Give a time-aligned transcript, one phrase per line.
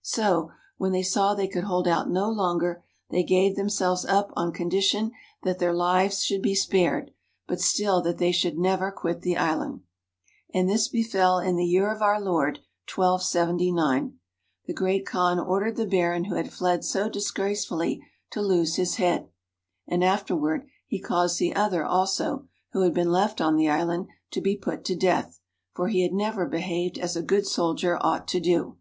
[0.00, 4.50] So, when they saw they could hold out no longer, they gave themselves up on
[4.50, 7.10] condition that their lives should be spared,
[7.46, 9.82] but still that they should never quit the island.
[10.54, 14.18] And this befell in the year of our Lord 1279.
[14.64, 19.28] The Great Kaan ordered the baron who had fled so disgracefully to lose his head.
[19.86, 24.40] And afterward he caused the other also, who had been left on the island, to
[24.40, 25.38] be put to death,
[25.74, 28.78] for he had never behaved as a good soldier ought to do.